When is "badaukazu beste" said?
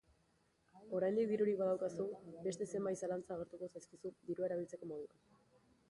1.59-2.69